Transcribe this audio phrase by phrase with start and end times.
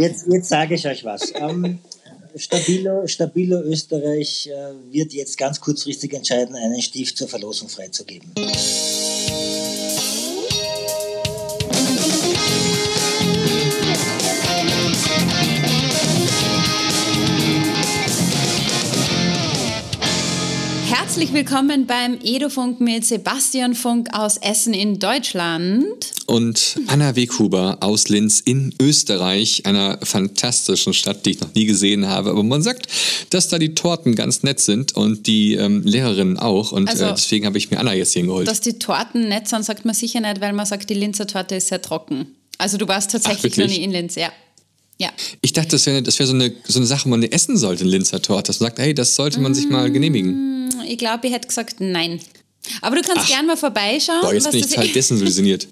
[0.00, 1.30] Jetzt, jetzt sage ich euch was.
[1.34, 1.78] Ähm,
[2.34, 8.32] Stabilo, Stabilo Österreich äh, wird jetzt ganz kurzfristig entscheiden, einen Stift zur Verlosung freizugeben.
[21.10, 26.12] Herzlich willkommen beim Edofunk mit Sebastian Funk aus Essen in Deutschland.
[26.26, 32.06] Und Anna Weghuber aus Linz in Österreich, einer fantastischen Stadt, die ich noch nie gesehen
[32.06, 32.30] habe.
[32.30, 32.86] Aber man sagt,
[33.30, 36.70] dass da die Torten ganz nett sind und die ähm, Lehrerinnen auch.
[36.70, 38.46] Und also, äh, deswegen habe ich mir Anna jetzt hier geholt.
[38.46, 41.56] Dass die Torten nett sind, sagt man sicher nicht, weil man sagt, die Linzer Torte
[41.56, 42.36] ist sehr trocken.
[42.56, 44.30] Also du warst tatsächlich Ach, noch nie in Linz, ja.
[45.00, 45.10] Ja.
[45.40, 48.20] Ich dachte, das wäre das so, eine, so eine Sache, man essen sollte, ein Linzer
[48.20, 48.48] Torte.
[48.48, 50.70] Dass man sagt, hey, das sollte man sich mal genehmigen.
[50.86, 52.20] Ich glaube, ich hätte gesagt nein.
[52.82, 54.20] Aber du kannst gerne mal vorbeischauen.
[54.20, 55.66] Boah, jetzt bin ich halt desillusioniert.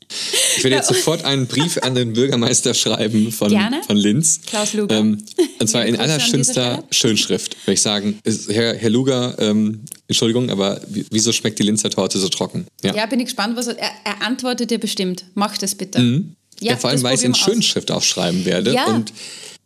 [0.56, 3.54] Ich werde jetzt sofort einen Brief an den Bürgermeister schreiben von,
[3.86, 4.40] von Linz.
[4.46, 4.96] Klaus Luger.
[4.96, 5.22] Ähm,
[5.60, 7.54] und zwar in allerschönster Schönschrift.
[7.66, 12.30] Würde ich sagen, Herr, Herr Luger, ähm, Entschuldigung, aber wieso schmeckt die Linzer Torte so
[12.30, 12.66] trocken?
[12.82, 15.26] Ja, ja bin ich gespannt, was er, er antwortet dir bestimmt.
[15.34, 16.00] Mach das bitte.
[16.00, 16.36] Mhm.
[16.60, 18.74] Ja, ja, vor allem, weil ich es in Schönschrift auch schreiben werde.
[18.74, 18.86] Ja.
[18.86, 19.12] Und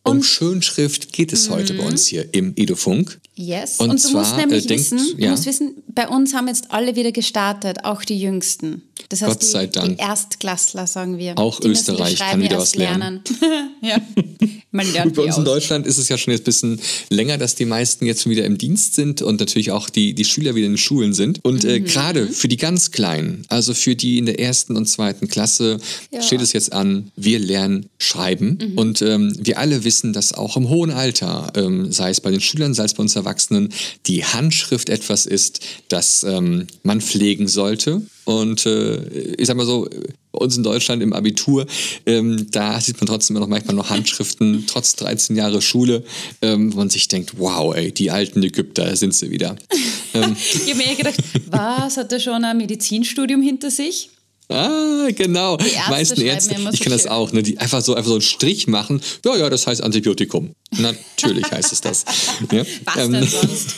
[0.05, 3.21] um und, Schönschrift geht es heute bei uns hier im Edofunk.
[3.35, 3.77] Yes.
[3.79, 5.27] Und, und du zwar, musst nämlich äh, denkt, wissen, ja.
[5.27, 8.83] du musst wissen, bei uns haben jetzt alle wieder gestartet, auch die Jüngsten.
[9.09, 9.97] Das heißt, Gott sei die, Dank.
[9.97, 11.39] die Erstklassler, sagen wir.
[11.39, 13.23] Auch die Österreich kann wieder was lernen.
[13.41, 13.71] lernen.
[13.81, 13.97] ja.
[14.73, 17.37] Man lernt Gut, bei uns in Deutschland ist es ja schon jetzt ein bisschen länger,
[17.37, 20.67] dass die meisten jetzt wieder im Dienst sind und natürlich auch die, die Schüler wieder
[20.67, 21.41] in den Schulen sind.
[21.43, 21.85] Und äh, mhm.
[21.85, 25.79] gerade für die ganz Kleinen, also für die in der ersten und zweiten Klasse,
[26.11, 26.23] ja.
[26.23, 28.59] steht es jetzt an, wir lernen schreiben.
[28.61, 28.79] Mhm.
[28.79, 32.41] Und ähm, wir alle wissen, dass auch im hohen Alter, ähm, sei es bei den
[32.41, 33.69] Schülern, sei es bei uns Erwachsenen,
[34.07, 38.01] die Handschrift etwas ist, das ähm, man pflegen sollte.
[38.25, 39.03] Und äh,
[39.37, 39.89] ich sag mal so,
[40.31, 41.67] uns in Deutschland im Abitur,
[42.07, 46.05] ähm, da sieht man trotzdem immer noch manchmal noch Handschriften, trotz 13 Jahre Schule,
[46.41, 49.57] ähm, wo man sich denkt, wow, ey, die alten Ägypter sind sie wieder.
[50.15, 50.37] ähm.
[50.55, 54.11] Ich habe mir gedacht, was, hat er schon ein Medizinstudium hinter sich?
[54.49, 55.57] Ah, genau.
[55.57, 58.23] Die Ärzte meisten Ärzte, ich kenne das auch, ne, die einfach so, einfach so einen
[58.23, 59.01] Strich machen.
[59.25, 60.55] Ja, ja, das heißt Antibiotikum.
[60.79, 62.05] Natürlich heißt es das.
[62.51, 62.65] Ja.
[62.85, 63.75] Was ähm, denn sonst?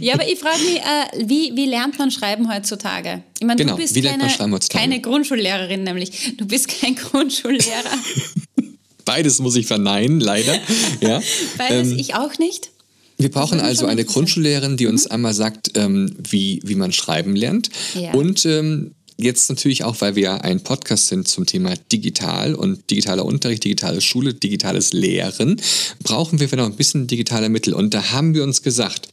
[0.00, 3.22] ja, aber ich frage mich, äh, wie, wie lernt man Schreiben heutzutage?
[3.40, 4.80] Ich meine, genau, du bist wie keine, heutzutage?
[4.80, 6.36] keine Grundschullehrerin, nämlich.
[6.36, 7.90] Du bist kein Grundschullehrer.
[9.04, 10.58] Beides muss ich verneinen, leider.
[11.00, 11.20] Ja.
[11.58, 12.70] Beides ähm, ich auch nicht.
[13.18, 15.12] Wir brauchen also eine Grundschullehrerin, die uns mhm.
[15.12, 17.70] einmal sagt, ähm, wie, wie man schreiben lernt.
[17.94, 18.12] Ja.
[18.12, 23.24] Und ähm, jetzt natürlich auch, weil wir ein Podcast sind zum Thema digital und digitaler
[23.24, 25.60] Unterricht, digitale Schule, digitales Lehren,
[26.02, 27.74] brauchen wir noch ein bisschen digitale Mittel.
[27.74, 29.08] Und da haben wir uns gesagt,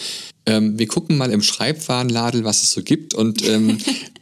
[0.46, 3.14] ähm, wir gucken mal im Schreibwarenladel, was es so gibt.
[3.14, 3.78] Und ähm,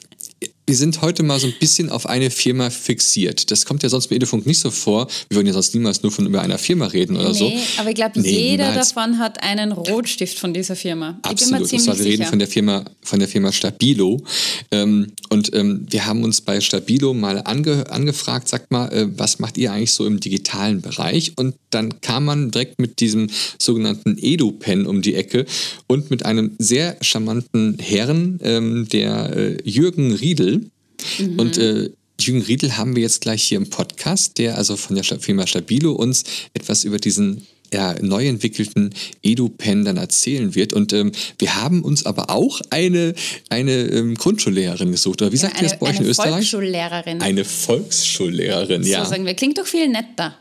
[0.67, 3.51] wir sind heute mal so ein bisschen auf eine Firma fixiert.
[3.51, 5.07] Das kommt ja sonst im Edufunk nicht so vor.
[5.29, 7.51] Wir würden ja sonst niemals nur von über einer Firma reden oder nee, so.
[7.77, 8.89] aber ich glaube, nee, jeder niemals.
[8.89, 11.19] davon hat einen Rotstift von dieser Firma.
[11.21, 11.39] Absolut.
[11.39, 14.21] Ich bin mir ziemlich wir reden von der Firma, von der Firma Stabilo.
[14.71, 19.39] Ähm, und ähm, wir haben uns bei Stabilo mal ange, angefragt, sagt mal, äh, was
[19.39, 21.31] macht ihr eigentlich so im digitalen Bereich?
[21.37, 25.45] Und dann kam man direkt mit diesem sogenannten EduPen um die Ecke
[25.87, 30.56] und mit einem sehr charmanten Herrn, ähm, der äh, Jürgen Riedel,
[31.19, 31.39] Mhm.
[31.39, 35.03] Und äh, Jürgen Riedel haben wir jetzt gleich hier im Podcast, der also von der
[35.03, 38.93] Firma Stabilo uns etwas über diesen ja, neu entwickelten
[39.23, 40.73] EduPen dann erzählen wird.
[40.73, 43.13] Und ähm, wir haben uns aber auch eine,
[43.49, 45.21] eine ähm, Grundschullehrerin gesucht.
[45.21, 46.27] Oder wie sagt ja, eine, ihr das bei euch in Österreich?
[46.27, 47.21] Eine Volksschullehrerin.
[47.21, 49.03] Eine Volksschullehrerin, ja.
[49.03, 49.33] So sagen wir.
[49.33, 50.35] Klingt doch viel netter.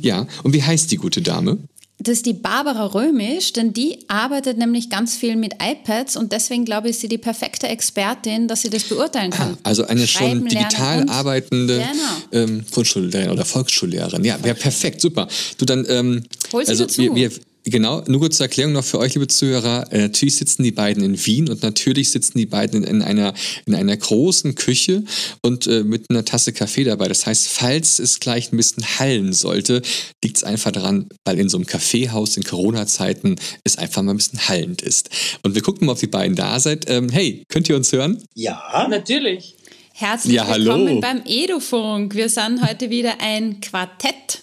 [0.00, 1.58] Ja, und wie heißt die gute Dame?
[2.00, 6.64] Das ist die Barbara Römisch, denn die arbeitet nämlich ganz viel mit iPads und deswegen
[6.64, 9.54] glaube ich, ist sie die perfekte Expertin, dass sie das beurteilen kann.
[9.54, 12.44] Ah, also eine Schreiben, schon digital arbeitende genau.
[12.44, 14.24] ähm, Grundschullehrerin oder Volksschullehrerin.
[14.24, 15.26] Ja, wäre perfekt, super.
[15.58, 16.22] Du dann, ähm,
[16.52, 17.02] Hol sie also dazu.
[17.02, 17.30] Wir, wir,
[17.70, 19.92] Genau, nur kurz zur Erklärung noch für euch, liebe Zuhörer.
[19.92, 23.34] Äh, natürlich sitzen die beiden in Wien und natürlich sitzen die beiden in, in einer,
[23.66, 25.04] in einer großen Küche
[25.42, 27.08] und äh, mit einer Tasse Kaffee dabei.
[27.08, 29.82] Das heißt, falls es gleich ein bisschen hallen sollte,
[30.24, 34.16] liegt es einfach daran, weil in so einem Kaffeehaus in Corona-Zeiten es einfach mal ein
[34.16, 35.10] bisschen hallend ist.
[35.42, 36.88] Und wir gucken mal, ob die beiden da seid.
[36.88, 38.22] Ähm, hey, könnt ihr uns hören?
[38.34, 39.56] Ja, natürlich.
[39.92, 42.14] Herzlich ja, willkommen beim Edufunk.
[42.14, 44.42] Wir sind heute wieder ein Quartett,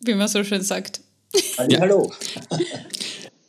[0.00, 1.03] wie man so schön sagt.
[1.68, 1.80] Ja.
[1.80, 2.12] Hallo.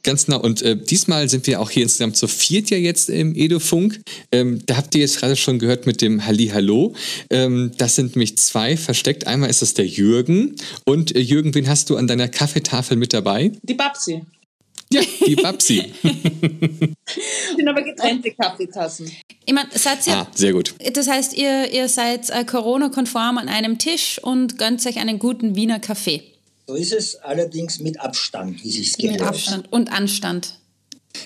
[0.05, 0.39] Ganz genau.
[0.39, 3.99] Und äh, diesmal sind wir auch hier insgesamt zu viert ja jetzt im Edofunk.
[4.31, 6.93] Ähm, da habt ihr jetzt gerade schon gehört mit dem Halli Hallo.
[7.31, 9.25] Ähm, das sind nämlich zwei versteckt.
[9.25, 10.57] Einmal ist es der Jürgen.
[10.85, 13.51] Und äh, Jürgen, wen hast du an deiner Kaffeetafel mit dabei?
[13.63, 14.21] Die Babsi.
[14.93, 15.91] Ja, die Babsi.
[16.03, 16.11] Das
[17.57, 19.11] sind aber getrennte Kaffeetassen.
[19.43, 20.17] Ich meine, seid ihr.
[20.17, 20.75] Ah, sehr gut.
[20.93, 25.55] Das heißt, ihr, ihr seid äh, Corona-konform an einem Tisch und gönnt euch einen guten
[25.55, 26.34] Wiener Kaffee.
[26.67, 29.19] So ist es allerdings mit Abstand, wie sich es gehört.
[29.19, 30.55] Mit Abstand und Anstand.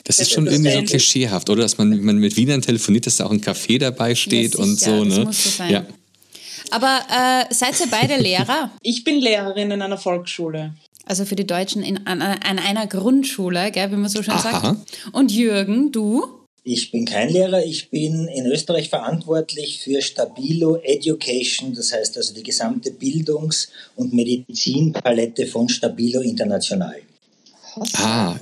[0.03, 1.63] Das ist schon irgendwie so klischeehaft, oder?
[1.63, 4.79] Dass man, man mit Wienern telefoniert, dass da auch ein Café dabei steht ja, und
[4.79, 5.25] so, ne?
[5.25, 5.71] muss so sein.
[5.71, 5.85] Ja.
[6.71, 8.71] Aber äh, seid ihr beide Lehrer?
[8.81, 10.75] Ich bin Lehrerin in einer Volksschule.
[11.05, 14.61] Also für die Deutschen in, an, an einer Grundschule, gell, wie man so schön Aha.
[14.61, 14.77] sagt.
[15.11, 16.38] Und Jürgen, du?
[16.63, 22.33] Ich bin kein Lehrer, ich bin in Österreich verantwortlich für Stabilo Education, das heißt also
[22.33, 27.01] die gesamte Bildungs- und Medizinpalette von Stabilo International.
[27.93, 28.35] Ah,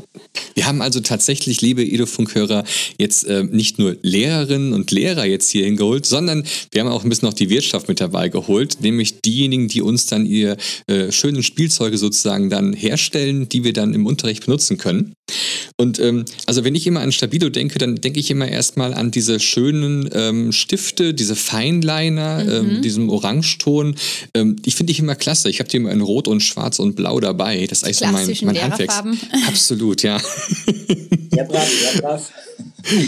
[0.55, 2.63] wir haben also tatsächlich, liebe Edo-Funkhörer,
[2.97, 7.09] jetzt äh, nicht nur Lehrerinnen und Lehrer jetzt hier hingeholt, sondern wir haben auch ein
[7.09, 10.57] bisschen noch die Wirtschaft mit dabei geholt, nämlich diejenigen, die uns dann ihr
[10.87, 15.13] äh, schönen Spielzeuge sozusagen dann herstellen, die wir dann im Unterricht benutzen können.
[15.79, 19.11] Und ähm, also wenn ich immer an Stabilo denke, dann denke ich immer erstmal an
[19.11, 22.49] diese schönen ähm, Stifte, diese Feinliner, mhm.
[22.49, 23.95] ähm, diesem Orangeton.
[24.33, 25.49] Ähm, ich finde ich immer klasse.
[25.49, 27.67] Ich habe die immer in Rot und Schwarz und Blau dabei.
[27.67, 29.03] Das ist eigentlich so mein, mein Handwerks.
[29.47, 30.21] Absolut, ja.
[31.35, 32.31] Ja, brav, ja, brav.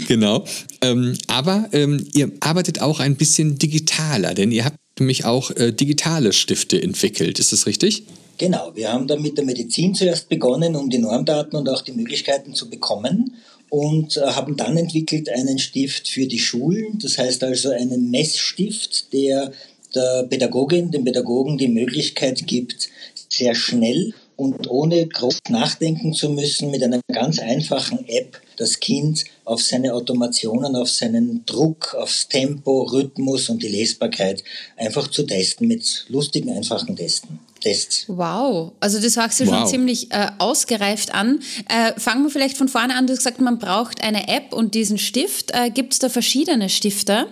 [0.06, 0.44] Genau.
[0.82, 5.72] Ähm, aber ähm, ihr arbeitet auch ein bisschen digitaler, denn ihr habt nämlich auch äh,
[5.72, 7.38] digitale Stifte entwickelt.
[7.38, 8.04] Ist das richtig?
[8.38, 11.92] Genau, wir haben dann mit der Medizin zuerst begonnen, um die Normdaten und auch die
[11.92, 13.34] Möglichkeiten zu bekommen
[13.68, 19.12] und äh, haben dann entwickelt einen Stift für die Schulen, das heißt also einen Messstift,
[19.12, 19.52] der
[19.94, 22.88] der Pädagogin, dem Pädagogen die Möglichkeit gibt,
[23.28, 29.24] sehr schnell und ohne groß nachdenken zu müssen, mit einer ganz einfachen App das Kind
[29.44, 34.42] auf seine Automationen, auf seinen Druck, aufs Tempo, Rhythmus und die Lesbarkeit
[34.78, 37.38] einfach zu testen mit lustigen, einfachen Testen.
[37.60, 38.04] Tests.
[38.08, 39.58] Wow, also das hört sich wow.
[39.58, 41.40] schon ziemlich äh, ausgereift an.
[41.68, 43.06] Äh, fangen wir vielleicht von vorne an.
[43.06, 45.50] Du hast gesagt, man braucht eine App und diesen Stift.
[45.50, 47.26] Äh, Gibt es da verschiedene Stifte?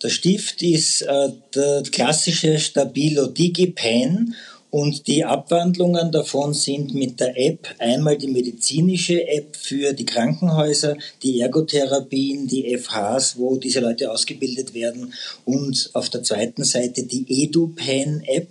[0.00, 4.36] Der Stift ist äh, der klassische Stabilo DigiPen
[4.70, 10.96] und die Abwandlungen davon sind mit der App einmal die medizinische App für die Krankenhäuser,
[11.22, 15.14] die Ergotherapien, die FHs, wo diese Leute ausgebildet werden
[15.46, 18.48] und auf der zweiten Seite die EduPen App.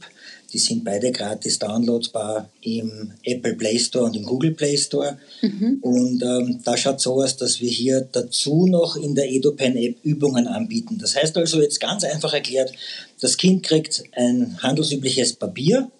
[0.53, 5.17] Die sind beide gratis downloadbar im Apple Play Store und im Google Play Store.
[5.41, 5.79] Mhm.
[5.81, 9.97] Und ähm, da schaut so aus, dass wir hier dazu noch in der EduPen App
[10.03, 10.97] Übungen anbieten.
[10.99, 12.71] Das heißt also jetzt ganz einfach erklärt,
[13.19, 15.91] das Kind kriegt ein handelsübliches Papier,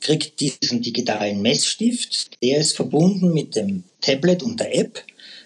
[0.00, 2.42] kriegt diesen digitalen Messstift.
[2.42, 5.02] Der ist verbunden mit dem Tablet und der App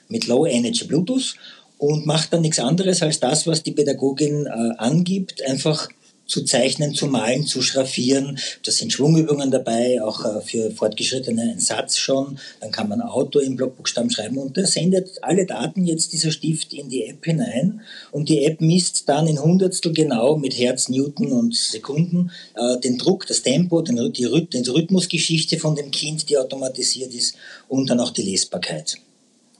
[0.08, 1.34] mit Low Energy Bluetooth
[1.78, 5.88] und macht dann nichts anderes als das, was die Pädagogin äh, angibt, einfach
[6.26, 8.38] zu zeichnen, zu malen, zu schraffieren.
[8.64, 12.38] Da sind Schwungübungen dabei, auch äh, für Fortgeschrittene ein Satz schon.
[12.60, 16.72] Dann kann man Auto im Blockbuchstaben schreiben und der sendet alle Daten jetzt dieser Stift
[16.72, 17.80] in die App hinein
[18.10, 22.98] und die App misst dann in Hundertstel genau mit Hertz, Newton und Sekunden äh, den
[22.98, 27.36] Druck, das Tempo, den, die, die Rhythmusgeschichte von dem Kind, die automatisiert ist
[27.68, 28.98] und dann auch die Lesbarkeit.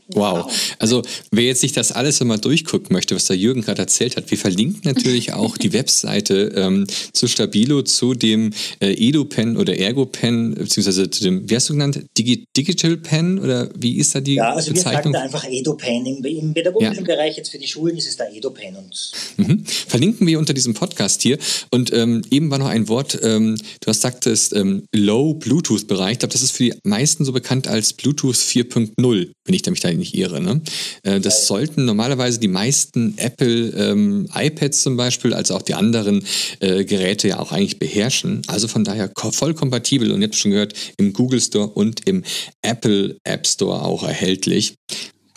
[0.09, 0.53] Wow.
[0.79, 4.31] Also wer jetzt sich das alles einmal durchgucken möchte, was der Jürgen gerade erzählt hat,
[4.31, 10.55] wir verlinken natürlich auch die Webseite ähm, zu Stabilo, zu dem äh, EduPen oder ErgoPen,
[10.55, 14.35] beziehungsweise zu dem, wie hast du genannt, Digi Digital Pen oder wie ist da die
[14.35, 15.13] ja, also Bezeichnung?
[15.13, 16.07] Wir sagen da einfach EduPen.
[16.07, 17.15] Im, Im pädagogischen ja.
[17.15, 18.77] Bereich jetzt für die Schulen ist es da EduPen.
[18.77, 19.65] Und mhm.
[19.65, 21.39] Verlinken wir unter diesem Podcast hier.
[21.71, 26.13] Und ähm, eben war noch ein Wort, ähm, du hast sagtest ähm, Low Bluetooth Bereich.
[26.13, 29.81] Ich glaube, das ist für die meisten so bekannt als Bluetooth 4.0, wenn ich mich
[29.81, 30.41] da nicht irre.
[30.41, 30.61] Ne?
[31.03, 36.25] Äh, das sollten normalerweise die meisten Apple ähm, iPads zum Beispiel, als auch die anderen
[36.61, 38.43] äh, Geräte ja auch eigentlich beherrschen.
[38.47, 42.25] Also von daher voll kompatibel und ihr habt schon gehört, im Google Store und im
[42.63, 44.75] Apple App Store auch erhältlich.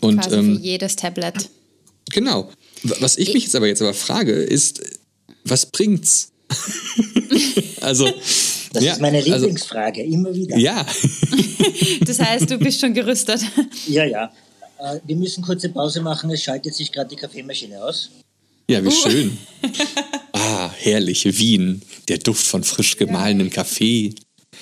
[0.01, 1.49] Und, Quasi ähm, für jedes Tablet.
[2.11, 2.49] Genau.
[2.99, 4.81] Was ich mich jetzt aber jetzt aber frage, ist,
[5.43, 6.31] was bringt's?
[7.81, 8.09] also
[8.73, 10.57] das ja, ist meine also Lieblingsfrage, also, immer wieder.
[10.57, 10.85] Ja.
[12.05, 13.41] das heißt, du bist schon gerüstet.
[13.87, 14.31] Ja, ja.
[14.79, 18.11] Äh, wir müssen kurze Pause machen, es schaltet sich gerade die Kaffeemaschine aus.
[18.69, 18.91] Ja, wie uh.
[18.91, 19.37] schön.
[20.33, 24.13] ah, herrlich, Wien, der Duft von frisch gemahlenem Kaffee.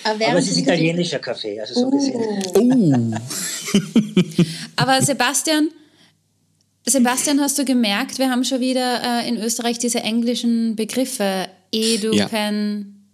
[0.03, 1.91] Aber, Aber es ist italienischer Kaffee, also so uh.
[1.91, 3.19] gesehen.
[3.73, 4.43] Oh.
[4.75, 5.69] Aber Sebastian,
[6.85, 11.49] Sebastian, hast du gemerkt, wir haben schon wieder äh, in Österreich diese englischen Begriffe.
[11.71, 13.05] EduPen,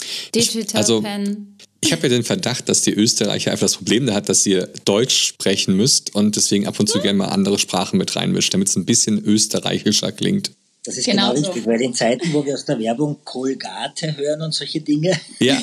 [0.00, 0.06] ja.
[0.34, 1.57] Digital also, Pen.
[1.80, 4.68] Ich habe ja den Verdacht, dass die Österreicher einfach das Problem da hat, dass ihr
[4.84, 8.68] Deutsch sprechen müsst und deswegen ab und zu gerne mal andere Sprachen mit reinmischt, damit
[8.68, 10.50] es ein bisschen österreichischer klingt.
[10.84, 11.70] Das ist genau, genau richtig, so.
[11.70, 15.62] weil in Zeiten, wo wir aus der Werbung Kolgate hören und solche Dinge, ja.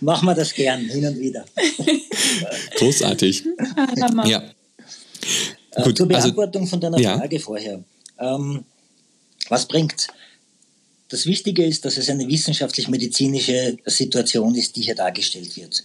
[0.00, 1.44] machen wir das gern hin und wieder.
[2.76, 3.44] Großartig.
[4.26, 4.42] ja.
[5.72, 7.42] Äh, Gut, Zur also Beantwortung also, von deiner Frage ja.
[7.42, 7.84] vorher.
[8.18, 8.64] Ähm,
[9.48, 10.08] was bringt
[11.08, 15.82] das Wichtige ist, dass es eine wissenschaftlich-medizinische Situation ist, die hier dargestellt wird.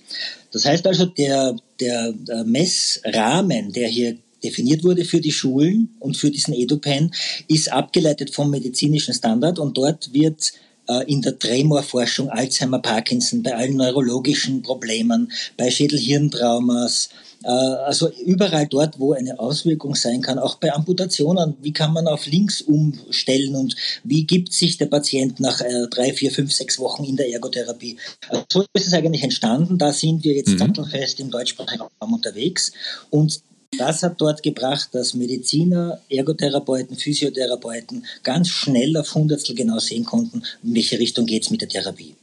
[0.51, 2.13] Das heißt also, der, der
[2.46, 7.13] Messrahmen, der hier definiert wurde für die Schulen und für diesen EduPen,
[7.48, 10.51] ist abgeleitet vom medizinischen Standard und dort wird
[10.88, 17.10] äh, in der Tremorforschung Alzheimer, Parkinson, bei allen neurologischen Problemen, bei Schädel-Hirntraumas, äh,
[17.47, 22.25] also überall dort, wo eine Auswirkung sein kann, auch bei Amputationen, wie kann man auf
[22.25, 27.03] links umstellen und wie gibt sich der Patient nach äh, drei, vier, fünf, sechs Wochen
[27.03, 27.97] in der Ergotherapie.
[28.29, 29.77] Also so ist es eigentlich entstanden.
[29.77, 30.59] Da sind wir jetzt mhm.
[30.59, 32.71] sattelfest im deutschsprachigen Raum unterwegs
[33.09, 33.41] und
[33.77, 40.43] das hat dort gebracht, dass Mediziner, Ergotherapeuten, Physiotherapeuten ganz schnell auf Hundertstel genau sehen konnten,
[40.63, 42.15] in welche Richtung geht es mit der Therapie.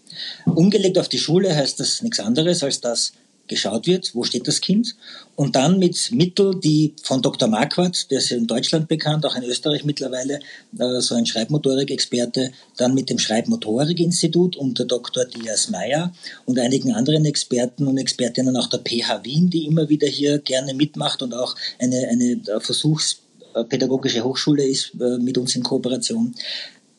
[0.47, 3.13] Umgelegt auf die Schule heißt das nichts anderes, als dass
[3.51, 4.97] geschaut wird, wo steht das Kind
[5.37, 7.49] und dann mit Mitteln, die von Dr.
[7.49, 10.41] Marquardt, der ist in Deutschland bekannt, auch in Österreich mittlerweile,
[10.79, 15.27] äh, so ein Schreibmotorik-Experte, dann mit dem Schreibmotorik-Institut unter Dr.
[15.27, 16.15] Dias Meyer
[16.47, 20.73] und einigen anderen Experten und Expertinnen, auch der PH Wien, die immer wieder hier gerne
[20.73, 26.35] mitmacht und auch eine, eine Versuchspädagogische Hochschule ist äh, mit uns in Kooperation.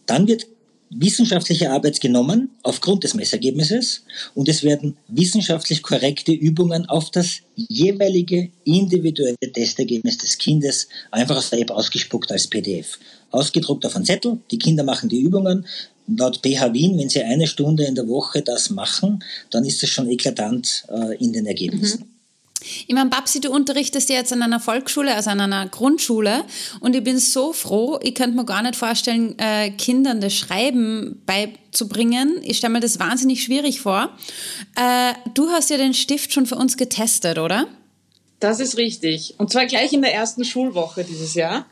[0.06, 0.46] Dann wird
[0.92, 4.04] wissenschaftliche Arbeit genommen aufgrund des Messergebnisses
[4.36, 11.50] und es werden wissenschaftlich korrekte Übungen auf das jeweilige individuelle Testergebnis des Kindes einfach aus
[11.50, 13.00] der App ausgespuckt als PDF.
[13.32, 15.66] Ausgedruckt auf einen Zettel, die Kinder machen die Übungen.
[16.08, 19.90] Laut BH Wien, wenn sie eine Stunde in der Woche das machen, dann ist das
[19.90, 22.02] schon eklatant äh, in den Ergebnissen.
[22.02, 22.11] Mhm.
[22.88, 26.44] Ich meine, Babsi, du unterrichtest jetzt an einer Volksschule, also an einer Grundschule
[26.80, 31.22] und ich bin so froh, ich könnte mir gar nicht vorstellen, äh, Kindern das Schreiben
[31.26, 32.40] beizubringen.
[32.44, 34.10] Ich stelle mir das wahnsinnig schwierig vor.
[34.76, 37.68] Äh, du hast ja den Stift schon für uns getestet, oder?
[38.40, 39.36] Das ist richtig.
[39.38, 41.66] Und zwar gleich in der ersten Schulwoche dieses Jahr.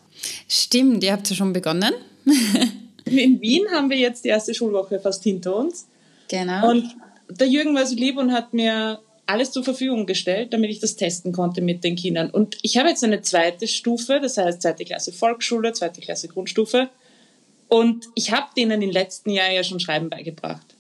[0.48, 1.94] Stimmt, ihr habt ja schon begonnen.
[3.06, 5.88] in Wien haben wir jetzt die erste Schulwoche fast hinter uns.
[6.30, 6.70] Genau.
[6.70, 6.96] Und
[7.30, 10.96] der Jürgen war so lieb und hat mir alles zur Verfügung gestellt, damit ich das
[10.96, 12.32] testen konnte mit den Kindern.
[12.32, 16.90] Und ich habe jetzt eine zweite Stufe, das heißt zweite Klasse Volksschule, zweite Klasse Grundstufe.
[17.68, 20.76] Und ich habe denen im letzten Jahr ja schon Schreiben beigebracht.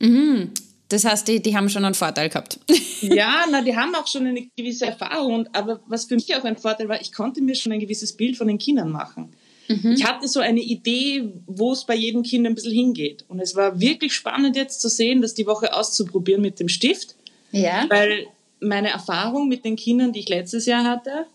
[0.00, 0.50] Mhm.
[0.88, 2.58] Das heißt, die, die haben schon einen Vorteil gehabt.
[3.00, 5.48] ja, na, die haben auch schon eine gewisse Erfahrung.
[5.52, 8.36] Aber was für mich auch ein Vorteil war, ich konnte mir schon ein gewisses Bild
[8.36, 9.32] von den Kindern machen.
[9.68, 9.92] Mhm.
[9.92, 13.24] Ich hatte so eine Idee, wo es bei jedem Kind ein bisschen hingeht.
[13.28, 17.14] Und es war wirklich spannend jetzt zu sehen, das die Woche auszuprobieren mit dem Stift
[17.62, 17.86] ja.
[17.88, 18.26] Weil
[18.60, 21.26] meine Erfahrung mit den Kindern, die ich letztes Jahr hatte,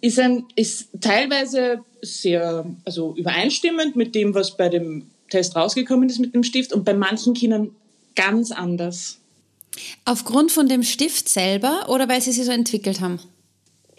[0.00, 6.18] ist, ein, ist teilweise sehr also übereinstimmend mit dem, was bei dem Test rausgekommen ist
[6.18, 7.70] mit dem Stift und bei manchen Kindern
[8.14, 9.18] ganz anders.
[10.04, 13.20] Aufgrund von dem Stift selber oder weil sie sich so entwickelt haben?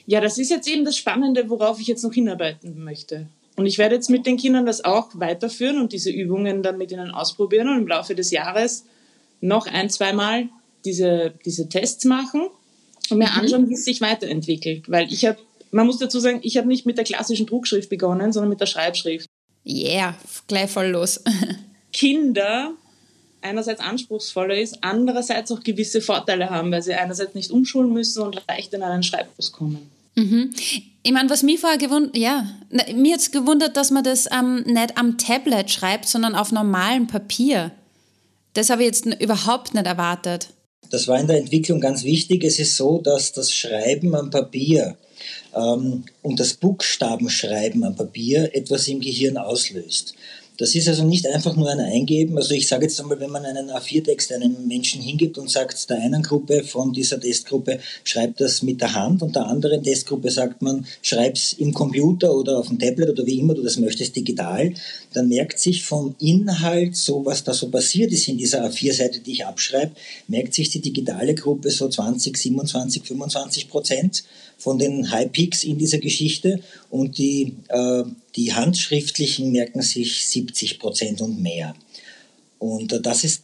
[0.05, 3.27] Ja, das ist jetzt eben das Spannende, worauf ich jetzt noch hinarbeiten möchte.
[3.57, 6.91] Und ich werde jetzt mit den Kindern das auch weiterführen und diese Übungen dann mit
[6.91, 8.85] ihnen ausprobieren und im Laufe des Jahres
[9.41, 10.47] noch ein, zweimal
[10.87, 12.47] diese, diese Tests machen
[13.09, 13.39] und mir mhm.
[13.39, 14.89] anschauen, wie es sich weiterentwickelt.
[14.89, 15.37] Weil ich habe,
[15.71, 18.65] man muss dazu sagen, ich habe nicht mit der klassischen Druckschrift begonnen, sondern mit der
[18.65, 19.27] Schreibschrift.
[19.65, 20.15] Yeah,
[20.47, 21.21] gleich voll los.
[21.93, 22.71] Kinder
[23.41, 28.41] einerseits anspruchsvoller ist, andererseits auch gewisse Vorteile haben, weil sie einerseits nicht umschulen müssen und
[28.47, 29.89] leicht in einen Schreibkurs kommen.
[30.15, 30.51] Mhm.
[31.03, 32.47] Ich meine, was mich vorher gewundert, ja,
[32.95, 37.07] mir hat es gewundert, dass man das ähm, nicht am Tablet schreibt, sondern auf normalem
[37.07, 37.71] Papier.
[38.53, 40.49] Das habe ich jetzt überhaupt nicht erwartet.
[40.89, 42.43] Das war in der Entwicklung ganz wichtig.
[42.43, 44.97] Es ist so, dass das Schreiben am Papier
[45.55, 50.13] ähm, und das Buchstabenschreiben am Papier etwas im Gehirn auslöst.
[50.57, 52.37] Das ist also nicht einfach nur ein Eingeben.
[52.37, 56.01] Also ich sage jetzt einmal, wenn man einen A4-Text einem Menschen hingibt und sagt, der
[56.01, 60.63] einen Gruppe von dieser Testgruppe schreibt das mit der Hand und der anderen Testgruppe sagt
[60.63, 64.73] man, schreib's im Computer oder auf dem Tablet oder wie immer du das möchtest, digital,
[65.13, 69.33] dann merkt sich vom Inhalt, so was da so passiert ist in dieser A4-Seite, die
[69.33, 69.91] ich abschreibe,
[70.27, 74.23] merkt sich die digitale Gruppe so 20, 27, 25 Prozent
[74.57, 76.59] von den High Peaks in dieser Geschichte
[76.89, 78.03] und die, äh,
[78.37, 81.73] die handschriftlichen merken sich 70 Prozent und mehr.
[82.59, 83.43] Und äh, das ist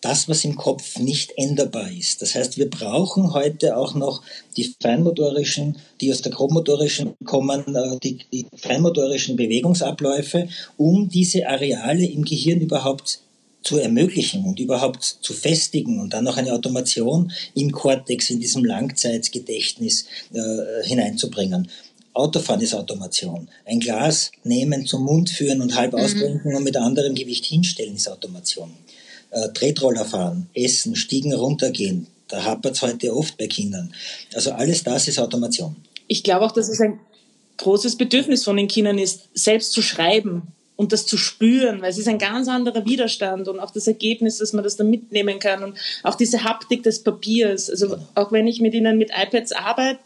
[0.00, 2.22] das, was im Kopf nicht änderbar ist.
[2.22, 4.22] Das heißt, wir brauchen heute auch noch
[4.56, 12.06] die feinmotorischen, die aus der grobmotorischen kommen, äh, die, die feinmotorischen Bewegungsabläufe, um diese Areale
[12.06, 13.20] im Gehirn überhaupt
[13.62, 18.64] zu ermöglichen und überhaupt zu festigen und dann noch eine Automation im Kortex, in diesem
[18.64, 21.68] Langzeitgedächtnis äh, hineinzubringen.
[22.14, 23.48] Autofahren ist Automation.
[23.64, 26.00] Ein Glas nehmen, zum Mund führen und halb mhm.
[26.00, 28.72] austrinken und mit anderem Gewicht hinstellen ist Automation.
[29.30, 33.92] Äh, Tretroller fahren, essen, Stiegen runtergehen, da hapert es heute oft bei Kindern.
[34.34, 35.76] Also alles das ist Automation.
[36.06, 37.00] Ich glaube auch, dass es ein
[37.56, 40.42] großes Bedürfnis von den Kindern ist, selbst zu schreiben
[40.76, 44.38] und das zu spüren, weil es ist ein ganz anderer Widerstand und auch das Ergebnis,
[44.38, 47.68] dass man das dann mitnehmen kann und auch diese Haptik des Papiers.
[47.68, 49.98] Also auch wenn ich mit ihnen mit iPads arbeite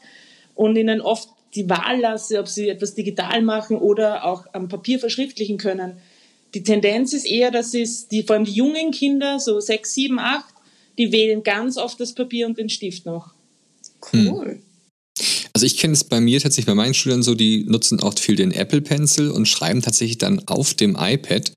[0.54, 4.98] und ihnen oft die Wahl lasse, ob sie etwas digital machen oder auch am Papier
[4.98, 5.98] verschriftlichen können.
[6.54, 10.18] Die Tendenz ist eher, dass es die, vor allem die jungen Kinder, so sechs, sieben,
[10.18, 10.54] acht,
[10.98, 13.34] die wählen ganz oft das Papier und den Stift noch.
[14.12, 14.60] Cool.
[15.62, 18.34] Also ich kenne es bei mir tatsächlich bei meinen Schülern so, die nutzen auch viel
[18.34, 21.52] den Apple Pencil und schreiben tatsächlich dann auf dem iPad.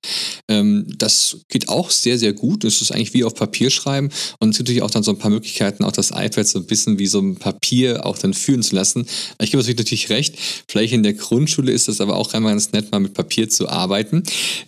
[0.48, 2.64] Ähm, das geht auch sehr, sehr gut.
[2.66, 5.18] Es ist eigentlich wie auf Papier schreiben und es gibt natürlich auch dann so ein
[5.18, 8.62] paar Möglichkeiten, auch das iPad so ein bisschen wie so ein Papier auch dann führen
[8.62, 9.08] zu lassen.
[9.42, 10.36] Ich gebe natürlich recht,
[10.68, 13.70] vielleicht in der Grundschule ist das aber auch einmal ganz nett, mal mit Papier zu
[13.70, 14.22] arbeiten.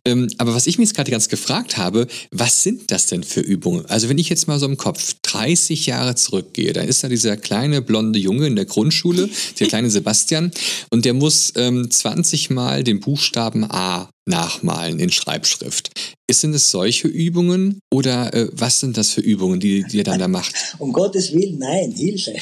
[0.03, 3.41] Ähm, aber was ich mir jetzt gerade ganz gefragt habe, was sind das denn für
[3.41, 3.86] Übungen?
[3.86, 7.38] Also wenn ich jetzt mal so im Kopf 30 Jahre zurückgehe, dann ist da dieser
[7.38, 9.26] kleine blonde Junge in der Grundschule,
[9.60, 10.51] Der kleine Sebastian,
[10.89, 15.91] und der muss ähm, 20 Mal den Buchstaben A nachmalen in Schreibschrift.
[16.29, 20.19] Sind es solche Übungen oder äh, was sind das für Übungen, die, die er dann
[20.19, 20.53] da macht?
[20.79, 22.36] Um Gottes Willen, nein, Hilfe.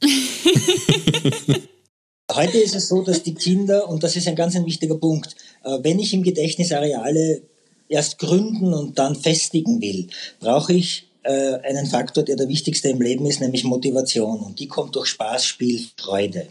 [2.32, 5.34] Heute ist es so, dass die Kinder, und das ist ein ganz ein wichtiger Punkt,
[5.64, 7.42] äh, wenn ich im Gedächtnis Areale
[7.88, 10.08] erst gründen und dann festigen will,
[10.40, 14.40] brauche ich äh, einen Faktor, der der wichtigste im Leben ist, nämlich Motivation.
[14.40, 16.46] Und die kommt durch Spaß, Spiel, Freude.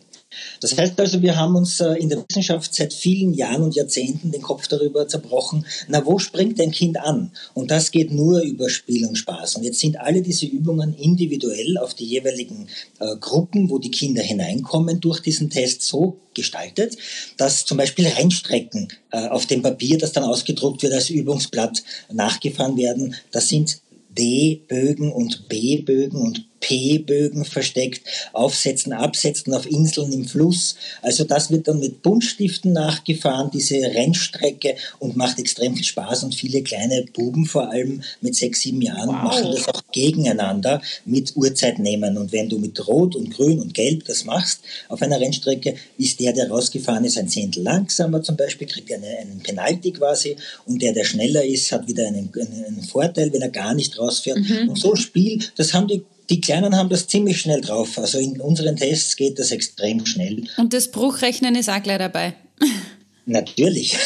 [0.60, 4.32] Das heißt also, wir haben uns äh, in der Wissenschaft seit vielen Jahren und Jahrzehnten
[4.32, 7.32] den Kopf darüber zerbrochen, na, wo springt ein Kind an?
[7.54, 9.56] Und das geht nur über Spiel und Spaß.
[9.56, 12.68] Und jetzt sind alle diese Übungen individuell auf die jeweiligen
[13.00, 16.98] äh, Gruppen, wo die Kinder hineinkommen, durch diesen Test so gestaltet,
[17.38, 22.78] dass zum Beispiel Rennstrecken äh, auf dem Papier, das dann ausgedruckt wird als Übungsblatt, nachgefahren
[22.78, 23.16] werden.
[23.32, 23.80] Das sind
[24.18, 28.02] D-Bögen und B-Bögen und P-Bögen versteckt,
[28.34, 30.76] aufsetzen, absetzen auf Inseln im Fluss.
[31.04, 36.34] Also das wird dann mit Buntstiften nachgefahren, diese Rennstrecke und macht extrem viel Spaß und
[36.34, 39.24] viele kleine Buben vor allem mit sechs, sieben Jahren wow.
[39.24, 42.18] machen das auch gegeneinander mit Uhrzeitnehmen.
[42.18, 46.20] Und wenn du mit Rot und Grün und Gelb das machst auf einer Rennstrecke, ist
[46.20, 50.82] der, der rausgefahren ist, ein Zehntel langsamer zum Beispiel, kriegt eine, einen Penalty quasi und
[50.82, 54.40] der, der schneller ist, hat wieder einen, einen Vorteil, wenn er gar nicht rausfährt.
[54.40, 54.70] Mhm.
[54.70, 57.98] Und so Spiel, das haben die die Kleinen haben das ziemlich schnell drauf.
[57.98, 60.44] Also in unseren Tests geht das extrem schnell.
[60.58, 62.34] Und das Bruchrechnen ist auch gleich dabei.
[63.28, 63.98] Natürlich.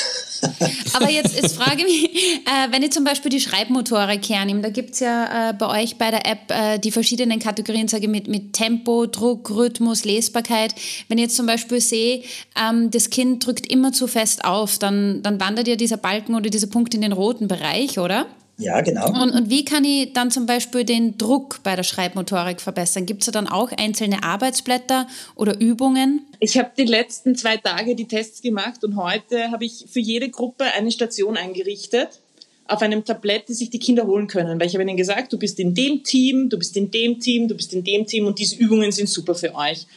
[0.94, 2.14] Aber jetzt, jetzt frage ich mich,
[2.46, 5.98] äh, wenn ich zum Beispiel die Schreibmotorik hernehme, da gibt es ja äh, bei euch
[5.98, 10.74] bei der App äh, die verschiedenen Kategorien, sage ich, mit, mit Tempo, Druck, Rhythmus, Lesbarkeit.
[11.10, 12.24] Wenn ich jetzt zum Beispiel sehe,
[12.58, 16.50] ähm, das Kind drückt immer zu fest auf, dann, dann wandert ja dieser Balken oder
[16.50, 18.26] dieser Punkt in den roten Bereich, oder?
[18.60, 19.08] Ja, genau.
[19.08, 23.06] Und, und wie kann ich dann zum Beispiel den Druck bei der Schreibmotorik verbessern?
[23.06, 26.26] Gibt es da dann auch einzelne Arbeitsblätter oder Übungen?
[26.42, 30.30] Ich habe die letzten zwei Tage die Tests gemacht und heute habe ich für jede
[30.30, 32.20] Gruppe eine Station eingerichtet
[32.68, 34.60] auf einem Tablett, die sich die Kinder holen können.
[34.60, 37.48] Weil ich habe ihnen gesagt, du bist in dem Team, du bist in dem Team,
[37.48, 39.88] du bist in dem Team und diese Übungen sind super für euch.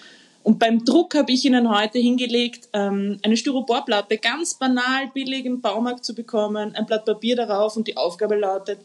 [0.42, 5.60] Und beim Druck habe ich Ihnen heute hingelegt, ähm, eine Styroporplatte ganz banal billig im
[5.60, 8.78] Baumarkt zu bekommen, ein Blatt Papier darauf und die Aufgabe lautet,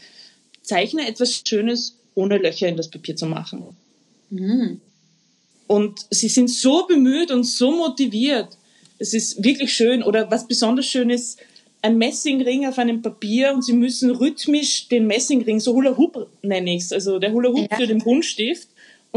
[0.62, 3.63] zeichne etwas Schönes, ohne Löcher in das Papier zu machen.
[4.30, 4.82] Mhm.
[5.67, 8.58] Und sie sind so bemüht und so motiviert.
[9.00, 10.04] Es ist wirklich schön.
[10.04, 11.39] Oder was besonders schön ist,
[11.82, 16.76] ein Messingring auf einem Papier und sie müssen rhythmisch den Messingring, so Hula Hoop nenne
[16.76, 17.78] ich es, also der Hula Hoop ja.
[17.78, 18.67] für den Buntstift,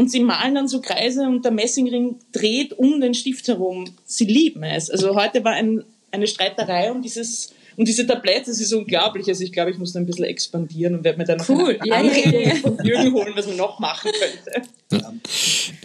[0.01, 3.85] und sie malen dann so Kreise und der Messingring dreht um den Stift herum.
[4.03, 4.89] Sie lieben es.
[4.89, 9.27] Also heute war ein, eine Streiterei um dieses und diese Tabletts, das ist unglaublich.
[9.27, 11.77] Also ich glaube, ich muss da ein bisschen expandieren und werde mir dann cool.
[11.79, 14.69] eine Anregung ja, von Jürgen holen, was man noch machen könnte.
[14.91, 15.13] Ja.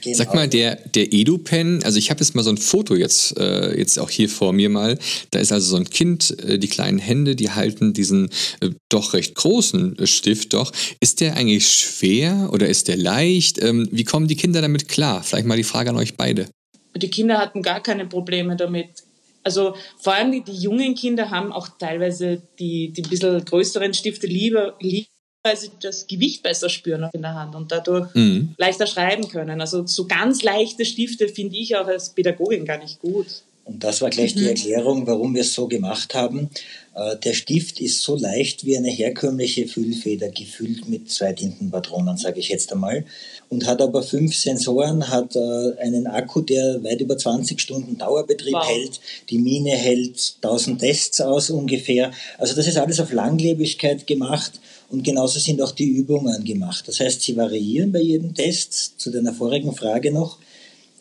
[0.02, 0.16] Genau.
[0.16, 3.76] Sag mal, der, der EduPen, also ich habe jetzt mal so ein Foto jetzt, äh,
[3.78, 4.98] jetzt auch hier vor mir mal.
[5.30, 9.14] Da ist also so ein Kind, äh, die kleinen Hände, die halten diesen äh, doch
[9.14, 10.72] recht großen äh, Stift doch.
[11.00, 13.62] Ist der eigentlich schwer oder ist der leicht?
[13.62, 15.22] Ähm, wie kommen die Kinder damit klar?
[15.22, 16.48] Vielleicht mal die Frage an euch beide.
[16.96, 19.05] Die Kinder hatten gar keine Probleme damit.
[19.46, 24.26] Also vor allem die, die, jungen Kinder haben auch teilweise die, die bisschen größeren Stifte
[24.26, 25.06] lieber, lieber
[25.44, 28.54] weil sie das Gewicht besser spüren in der Hand und dadurch mhm.
[28.58, 29.60] leichter schreiben können.
[29.60, 33.44] Also so ganz leichte Stifte finde ich auch als Pädagogin gar nicht gut.
[33.66, 34.38] Und das war gleich mhm.
[34.38, 36.50] die Erklärung, warum wir es so gemacht haben.
[36.94, 42.38] Äh, der Stift ist so leicht wie eine herkömmliche Füllfeder, gefüllt mit zwei Tintenpatronen, sage
[42.38, 43.04] ich jetzt einmal.
[43.48, 48.54] Und hat aber fünf Sensoren, hat äh, einen Akku, der weit über 20 Stunden Dauerbetrieb
[48.54, 48.68] wow.
[48.68, 49.00] hält.
[49.30, 52.12] Die Mine hält 1000 Tests aus ungefähr.
[52.38, 54.60] Also das ist alles auf Langlebigkeit gemacht.
[54.90, 56.86] Und genauso sind auch die Übungen gemacht.
[56.86, 59.00] Das heißt, sie variieren bei jedem Test.
[59.00, 60.38] Zu deiner vorigen Frage noch.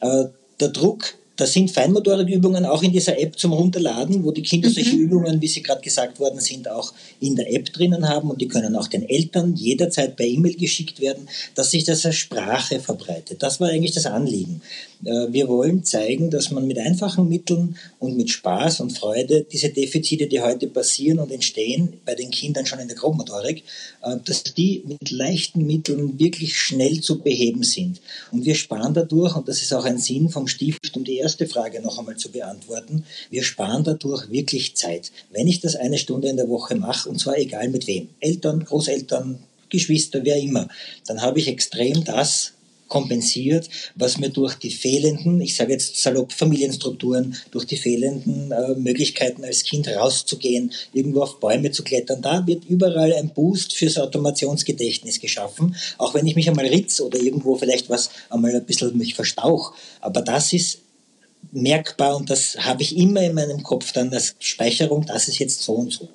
[0.02, 0.26] Äh,
[0.60, 4.74] der Druck da sind Feinmotorikübungen auch in dieser App zum Runterladen, wo die Kinder mhm.
[4.74, 8.42] solche Übungen, wie sie gerade gesagt worden sind, auch in der App drinnen haben und
[8.42, 12.80] die können auch den Eltern jederzeit per E-Mail geschickt werden, dass sich das als Sprache
[12.80, 13.44] verbreitet.
[13.44, 14.62] Das war eigentlich das Anliegen.
[15.04, 19.70] Äh, wir wollen zeigen, dass man mit einfachen Mitteln und mit Spaß und Freude diese
[19.70, 23.64] Defizite, die heute passieren und entstehen, bei den Kindern schon in der Grobmotorik,
[24.04, 28.02] äh, dass die mit leichten Mitteln wirklich schnell zu beheben sind.
[28.32, 31.48] Und wir sparen dadurch, und das ist auch ein Sinn vom Stift, um die erste
[31.48, 35.12] Frage noch einmal zu beantworten, wir sparen dadurch wirklich Zeit.
[35.32, 38.64] Wenn ich das eine Stunde in der Woche mache, und zwar egal mit wem, Eltern,
[38.64, 40.68] Großeltern, Geschwister, wer immer,
[41.08, 42.54] dann habe ich extrem das
[42.88, 48.76] kompensiert, was mir durch die fehlenden, ich sage jetzt salopp Familienstrukturen, durch die fehlenden äh,
[48.76, 53.98] Möglichkeiten als Kind rauszugehen, irgendwo auf Bäume zu klettern, da wird überall ein Boost fürs
[53.98, 58.96] Automationsgedächtnis geschaffen, auch wenn ich mich einmal ritz oder irgendwo vielleicht was einmal ein bisschen
[58.96, 59.74] mich verstauch.
[60.00, 60.85] Aber das ist
[61.52, 65.62] merkbar und das habe ich immer in meinem Kopf dann als Speicherung, das ist jetzt
[65.62, 66.10] so und so.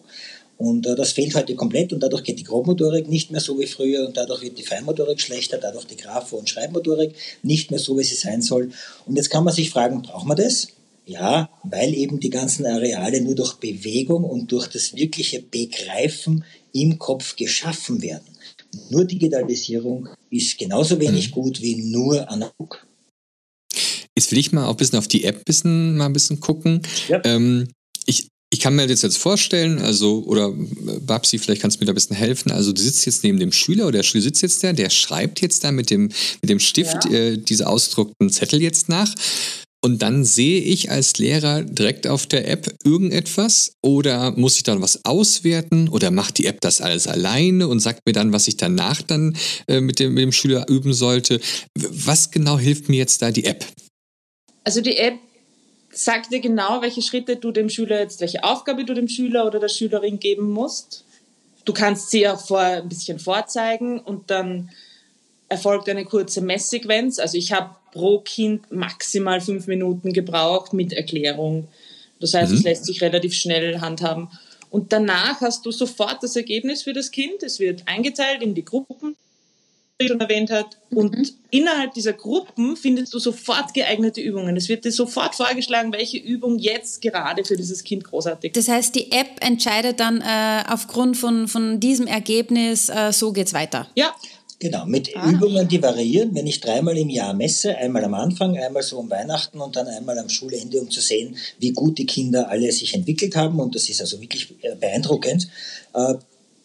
[0.61, 3.67] Und äh, das fehlt heute komplett und dadurch geht die Grobmotorik nicht mehr so wie
[3.67, 7.97] früher und dadurch wird die Feinmotorik schlechter, dadurch die Grafo- und Schreibmotorik nicht mehr so,
[7.97, 8.71] wie sie sein soll.
[9.07, 10.69] Und jetzt kann man sich fragen, braucht man das?
[11.07, 16.99] Ja, weil eben die ganzen Areale nur durch Bewegung und durch das wirkliche Begreifen im
[16.99, 18.29] Kopf geschaffen werden.
[18.91, 21.33] Nur Digitalisierung ist genauso wenig mhm.
[21.33, 22.87] gut wie nur analog.
[24.21, 26.83] Jetzt will ich mal auch ein bisschen auf die App bisschen, mal ein bisschen gucken.
[27.09, 27.23] Ja.
[27.25, 27.69] Ähm,
[28.05, 31.87] ich ich kann mir das jetzt vorstellen, also, oder äh, Babsi, vielleicht kannst du mir
[31.87, 32.51] da ein bisschen helfen.
[32.51, 35.41] Also, du sitzt jetzt neben dem Schüler oder der Schüler sitzt jetzt da, der schreibt
[35.41, 36.11] jetzt da mit dem,
[36.43, 37.13] mit dem Stift ja.
[37.13, 39.15] äh, diese ausgedruckten Zettel jetzt nach.
[39.83, 44.83] Und dann sehe ich als Lehrer direkt auf der App irgendetwas oder muss ich dann
[44.83, 48.59] was auswerten oder macht die App das alles alleine und sagt mir dann, was ich
[48.59, 49.35] danach dann
[49.69, 51.41] äh, mit, dem, mit dem Schüler üben sollte?
[51.75, 53.65] Was genau hilft mir jetzt da die App?
[54.71, 55.19] Also die App
[55.91, 59.59] sagt dir genau, welche Schritte du dem Schüler jetzt, welche Aufgabe du dem Schüler oder
[59.59, 61.05] der Schülerin geben musst.
[61.65, 64.71] Du kannst sie auch vor, ein bisschen vorzeigen und dann
[65.49, 67.19] erfolgt eine kurze Messsequenz.
[67.19, 71.67] Also ich habe pro Kind maximal fünf Minuten gebraucht mit Erklärung.
[72.21, 72.59] Das heißt, mhm.
[72.59, 74.29] es lässt sich relativ schnell handhaben.
[74.71, 77.43] Und danach hast du sofort das Ergebnis für das Kind.
[77.43, 79.17] Es wird eingeteilt in die Gruppen
[80.09, 80.79] schon erwähnt hat.
[80.91, 81.29] Und mhm.
[81.51, 84.57] innerhalb dieser Gruppen findest du sofort geeignete Übungen.
[84.57, 88.69] Es wird dir sofort vorgeschlagen, welche Übung jetzt gerade für dieses Kind großartig ist.
[88.69, 93.55] Das heißt, die App entscheidet dann äh, aufgrund von, von diesem Ergebnis, äh, so geht's
[93.55, 93.89] weiter.
[93.95, 94.15] Ja.
[94.63, 95.27] Genau, mit ah.
[95.31, 96.35] Übungen, die variieren.
[96.35, 99.89] Wenn ich dreimal im Jahr messe, einmal am Anfang, einmal so um Weihnachten und dann
[99.89, 103.59] einmal am Schulende, um zu sehen, wie gut die Kinder alle sich entwickelt haben.
[103.59, 105.49] Und das ist also wirklich äh, beeindruckend.
[105.95, 106.15] Äh,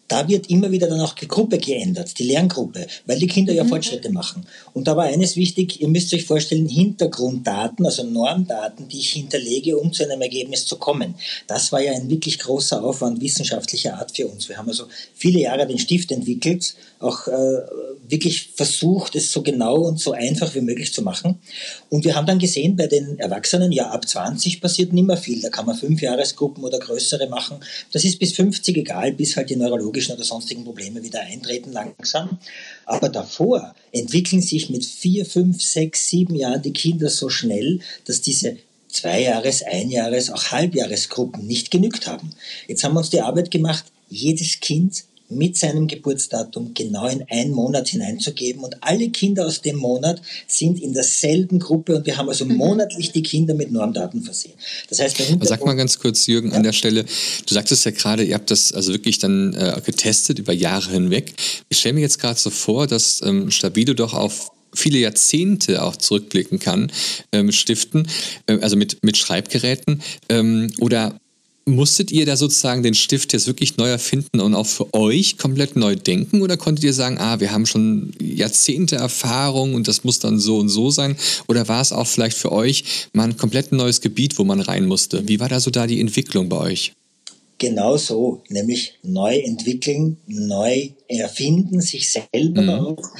[0.08, 3.64] da wird immer wieder dann auch die Gruppe geändert, die Lerngruppe, weil die Kinder ja
[3.64, 3.68] mhm.
[3.68, 4.46] Fortschritte machen.
[4.72, 9.78] Und da war eines wichtig, ihr müsst euch vorstellen, Hintergrunddaten, also Normdaten, die ich hinterlege,
[9.78, 11.14] um zu einem Ergebnis zu kommen.
[11.46, 14.48] Das war ja ein wirklich großer Aufwand wissenschaftlicher Art für uns.
[14.48, 17.32] Wir haben also viele Jahre den Stift entwickelt, auch äh,
[18.08, 21.38] wirklich versucht, es so genau und so einfach wie möglich zu machen.
[21.90, 25.42] Und wir haben dann gesehen, bei den Erwachsenen, ja, ab 20 passiert nicht mehr viel.
[25.42, 27.58] Da kann man fünf Jahresgruppen oder größere machen.
[27.92, 29.56] Das ist bis 50 egal, bis halt die
[29.96, 32.38] neurologischen oder sonstigen Probleme wieder eintreten langsam.
[32.84, 38.20] Aber davor entwickeln sich mit vier, fünf, sechs, sieben Jahren die Kinder so schnell, dass
[38.20, 42.30] diese zwei Jahres, ein Jahres, auch Halbjahresgruppen nicht genügt haben.
[42.68, 47.52] Jetzt haben wir uns die Arbeit gemacht, jedes Kind mit seinem Geburtsdatum genau in einen
[47.52, 48.62] Monat hineinzugeben.
[48.62, 52.56] Und alle Kinder aus dem Monat sind in derselben Gruppe und wir haben also mhm.
[52.56, 54.54] monatlich die Kinder mit Normdaten versehen.
[54.88, 56.56] Das heißt, Sag mal ganz kurz, Jürgen, ja.
[56.56, 60.38] an der Stelle, du sagtest ja gerade, ihr habt das also wirklich dann äh, getestet
[60.38, 61.34] über Jahre hinweg.
[61.68, 65.96] Ich stelle mir jetzt gerade so vor, dass ähm, Stabido doch auf viele Jahrzehnte auch
[65.96, 66.92] zurückblicken kann
[67.32, 68.08] äh, mit Stiften,
[68.46, 70.02] äh, also mit, mit Schreibgeräten.
[70.28, 71.18] Ähm, oder
[71.68, 75.74] Musstet ihr da sozusagen den Stift jetzt wirklich neu erfinden und auch für euch komplett
[75.74, 76.40] neu denken?
[76.40, 80.58] Oder konntet ihr sagen, ah, wir haben schon Jahrzehnte Erfahrung und das muss dann so
[80.58, 81.16] und so sein?
[81.48, 84.86] Oder war es auch vielleicht für euch mal ein komplett neues Gebiet, wo man rein
[84.86, 85.26] musste?
[85.26, 86.92] Wie war da so da die Entwicklung bei euch?
[87.58, 92.68] Genau so, nämlich neu entwickeln, neu erfinden, sich selber mhm.
[92.68, 93.10] auch.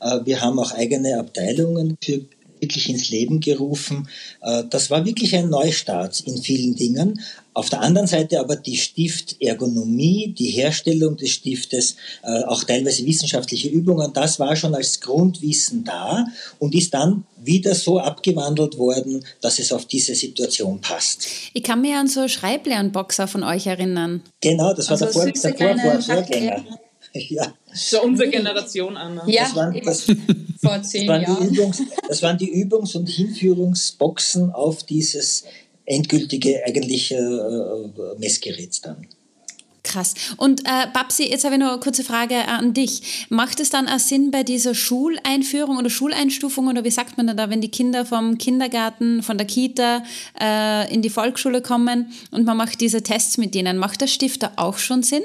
[0.00, 2.20] Äh, wir haben auch eigene Abteilungen für
[2.60, 4.08] wirklich ins Leben gerufen.
[4.42, 7.20] Äh, das war wirklich ein Neustart in vielen Dingen.
[7.54, 13.68] Auf der anderen Seite aber die Stiftergonomie, die Herstellung des Stiftes, äh, auch teilweise wissenschaftliche
[13.68, 16.26] Übungen, das war schon als Grundwissen da
[16.58, 21.26] und ist dann wieder so abgewandelt worden, dass es auf diese Situation passt.
[21.54, 24.22] Ich kann mich an so Schreiblernboxer von euch erinnern.
[24.42, 26.64] Genau, das war also der, Vor der Vor Vor Vorgänger.
[27.14, 27.54] ja.
[27.76, 29.28] So unsere Generation, Anna.
[29.28, 30.02] Ja, das waren, das,
[30.62, 31.48] vor zehn das Jahren.
[31.48, 35.44] Übungs, das waren die Übungs- und Hinführungsboxen auf dieses
[35.84, 39.06] endgültige eigentliche äh, Messgerät dann.
[39.86, 40.14] Krass.
[40.36, 43.26] Und äh, Babsi, jetzt habe ich noch eine kurze Frage an dich.
[43.28, 47.50] Macht es dann auch Sinn bei dieser Schuleinführung oder Schuleinstufung oder wie sagt man da,
[47.50, 50.02] wenn die Kinder vom Kindergarten, von der Kita
[50.40, 54.52] äh, in die Volksschule kommen und man macht diese Tests mit denen, macht der Stifter
[54.56, 55.22] auch schon Sinn?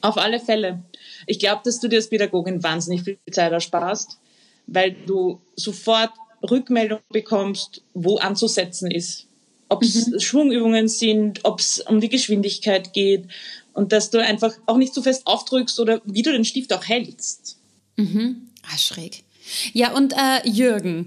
[0.00, 0.82] Auf alle Fälle.
[1.26, 4.18] Ich glaube, dass du dir als Pädagogin wahnsinnig viel Zeit ersparst,
[4.66, 6.12] weil du sofort
[6.48, 9.26] Rückmeldung bekommst, wo anzusetzen ist.
[9.68, 10.20] Ob es mhm.
[10.20, 13.28] Schwungübungen sind, ob es um die Geschwindigkeit geht
[13.72, 16.86] und dass du einfach auch nicht zu fest aufdrückst oder wie du den Stift auch
[16.86, 17.58] hältst.
[17.96, 18.48] Mhm.
[18.62, 19.24] Ah, schräg.
[19.72, 21.06] Ja, und äh, Jürgen,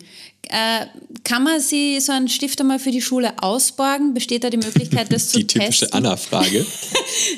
[0.50, 0.86] äh,
[1.24, 4.14] kann man sie so einen Stift einmal für die Schule ausborgen?
[4.14, 5.60] Besteht da die Möglichkeit, das zu testen?
[5.60, 6.66] Die typische Anna-Frage.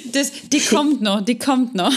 [0.52, 1.94] die kommt noch, die kommt noch.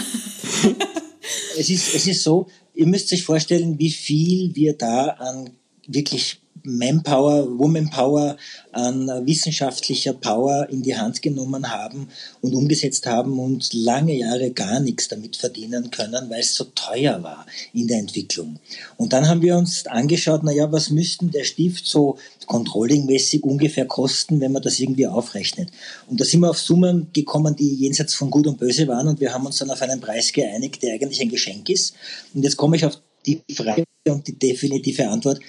[1.57, 5.51] es, ist, es ist so, ihr müsst sich vorstellen, wie viel wir da an
[5.87, 8.37] wirklich Manpower, Womanpower
[8.71, 12.07] an wissenschaftlicher Power in die Hand genommen haben
[12.41, 17.21] und umgesetzt haben und lange Jahre gar nichts damit verdienen können, weil es so teuer
[17.23, 18.59] war in der Entwicklung.
[18.97, 24.41] Und dann haben wir uns angeschaut, naja, was müssten der Stift so controllingmäßig ungefähr kosten,
[24.41, 25.69] wenn man das irgendwie aufrechnet.
[26.07, 29.19] Und da sind wir auf Summen gekommen, die jenseits von Gut und Böse waren und
[29.19, 31.93] wir haben uns dann auf einen Preis geeinigt, der eigentlich ein Geschenk ist.
[32.33, 35.39] Und jetzt komme ich auf die Frage und die definitive Antwort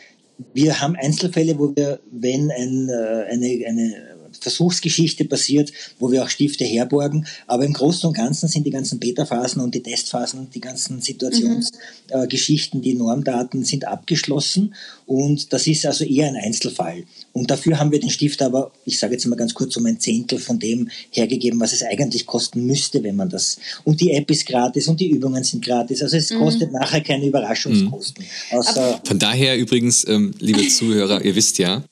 [0.55, 6.29] wir haben Einzelfälle, wo wir, wenn ein, äh, eine, eine Versuchsgeschichte passiert, wo wir auch
[6.29, 7.27] Stifte herborgen.
[7.47, 12.81] Aber im Großen und Ganzen sind die ganzen Beta-Phasen und die Testphasen, die ganzen Situationsgeschichten,
[12.81, 12.85] mhm.
[12.85, 14.75] äh, die Normdaten sind abgeschlossen.
[15.07, 17.05] Und das ist also eher ein Einzelfall.
[17.33, 20.01] Und dafür haben wir den Stift aber, ich sage jetzt mal ganz kurz, um ein
[20.01, 23.59] Zehntel von dem hergegeben, was es eigentlich kosten müsste, wenn man das.
[23.85, 26.03] Und die App ist gratis und die Übungen sind gratis.
[26.03, 26.39] Also es mhm.
[26.39, 28.25] kostet nachher keine Überraschungskosten.
[28.53, 28.63] Mhm.
[29.05, 31.85] von daher übrigens, ähm, liebe Zuhörer, ihr wisst ja,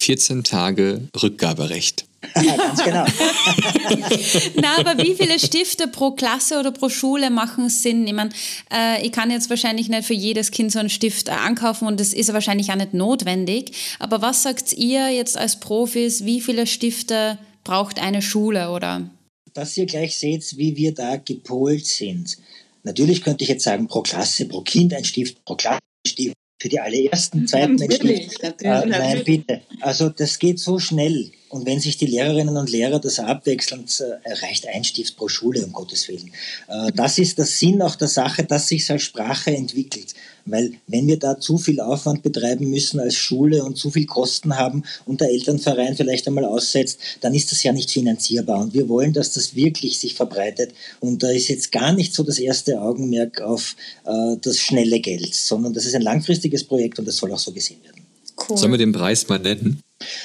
[0.00, 2.06] 14 Tage Rückgaberecht.
[2.34, 3.04] Ganz genau.
[4.56, 8.06] Na, aber wie viele Stifte pro Klasse oder pro Schule machen Sinn?
[8.06, 8.30] Ich meine,
[8.72, 11.98] äh, ich kann jetzt wahrscheinlich nicht für jedes Kind so einen Stift äh, ankaufen und
[11.98, 13.72] das ist wahrscheinlich auch nicht notwendig.
[13.98, 19.08] Aber was sagt ihr jetzt als Profis, wie viele Stifte braucht eine Schule oder?
[19.54, 22.36] Dass ihr gleich seht, wie wir da gepolt sind.
[22.82, 26.34] Natürlich könnte ich jetzt sagen, pro Klasse, pro Kind ein Stift, pro Klasse ein Stift
[26.60, 29.62] für die allerersten, zweiten natürlich, natürlich, äh, Nein, bitte.
[29.80, 31.32] Also das geht so schnell.
[31.50, 35.64] Und wenn sich die Lehrerinnen und Lehrer das abwechseln, äh, erreicht ein Stift pro Schule,
[35.64, 36.30] um Gottes Willen.
[36.68, 40.14] Äh, das ist der Sinn auch der Sache, dass sich als Sprache entwickelt.
[40.46, 44.56] Weil wenn wir da zu viel Aufwand betreiben müssen als Schule und zu viel Kosten
[44.56, 48.60] haben und der Elternverein vielleicht einmal aussetzt, dann ist das ja nicht finanzierbar.
[48.60, 50.72] Und wir wollen, dass das wirklich sich verbreitet.
[51.00, 53.74] Und da ist jetzt gar nicht so das erste Augenmerk auf
[54.06, 57.52] äh, das schnelle Geld, sondern das ist ein langfristiges Projekt und das soll auch so
[57.52, 58.06] gesehen werden.
[58.48, 58.56] Cool.
[58.56, 59.82] Sollen wir den Preis mal nennen?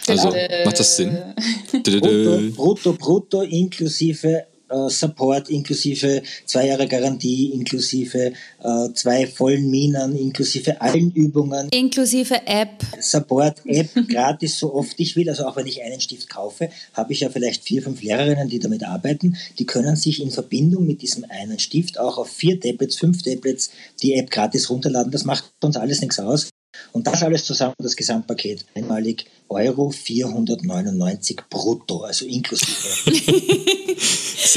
[0.08, 0.34] Also,
[0.64, 1.18] macht das Sinn?
[1.84, 8.34] brutto, brutto, brutto inklusive äh, Support, inklusive zwei Jahre Garantie, inklusive
[8.64, 11.70] äh, zwei vollen Minen, inklusive allen Übungen.
[11.70, 12.84] Inklusive App.
[13.00, 15.30] Support, App, gratis, so oft ich will.
[15.30, 18.60] Also auch wenn ich einen Stift kaufe, habe ich ja vielleicht vier, fünf Lehrerinnen, die
[18.60, 19.38] damit arbeiten.
[19.60, 23.72] Die können sich in Verbindung mit diesem einen Stift auch auf vier Tablets, fünf Tablets
[24.02, 25.12] die App gratis runterladen.
[25.12, 26.50] Das macht uns alles nichts aus.
[26.92, 33.12] Und das alles zusammen, das Gesamtpaket, einmalig Euro 499 brutto, also inklusive.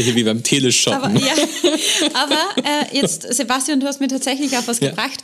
[0.07, 1.17] ja wie beim Teleshoppen.
[1.17, 1.35] Aber, ja,
[2.15, 4.91] aber äh, jetzt, Sebastian, du hast mir tatsächlich auch was ja.
[4.91, 5.23] gebracht.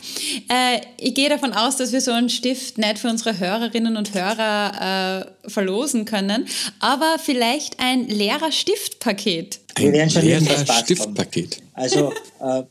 [0.48, 4.14] Äh, ich gehe davon aus, dass wir so einen Stift nicht für unsere Hörerinnen und
[4.14, 6.46] Hörer äh, verlosen können,
[6.80, 9.60] aber vielleicht ein Lehrerstiftpaket.
[9.76, 11.62] Wir werden schon irgendwas Stiftpaket.
[11.72, 12.62] Also äh,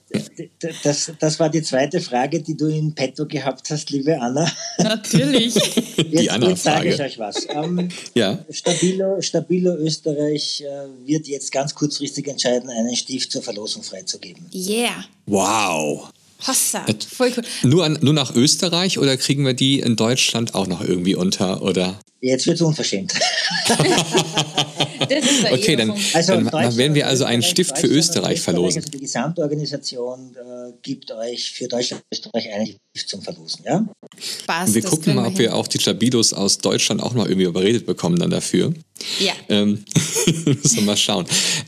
[0.84, 4.50] das, das war die zweite Frage, die du in petto gehabt hast, liebe Anna.
[4.78, 5.56] Natürlich.
[5.98, 7.48] Jetzt, die Anna-Frage sage ich euch was.
[7.50, 8.39] Ähm, ja.
[8.50, 14.46] Stabilo, Stabilo Österreich äh, wird jetzt ganz kurzfristig entscheiden, einen Stift zur Verlosung freizugeben.
[14.54, 15.04] Yeah.
[15.26, 16.10] Wow.
[16.48, 17.44] Hossa, voll cool.
[17.63, 21.62] Nur, an, nur nach Österreich oder kriegen wir die in Deutschland auch noch irgendwie unter?
[21.62, 22.00] Oder?
[22.22, 23.13] Jetzt wird es unverschämt.
[25.52, 28.82] okay, dann, also dann werden wir also einen Stift für Österreich verlosen.
[28.82, 33.66] Also die Gesamtorganisation äh, gibt euch für Deutschland und Österreich einen Stift zum Verlosen.
[33.66, 33.86] Ja?
[34.20, 37.46] Spaß, und wir gucken mal, ob wir auch die Stabilos aus Deutschland auch noch irgendwie
[37.46, 38.74] überredet bekommen dann dafür.
[39.20, 39.34] Ja.
[39.50, 39.84] Ähm,
[40.46, 41.26] müssen wir mal schauen.